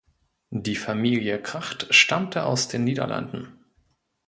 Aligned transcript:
Die 0.55 0.75
Familie 0.77 1.39
Kracht 1.39 1.93
stammte 1.93 2.47
aus 2.47 2.67
den 2.67 2.83
Niederlanden. 2.85 3.59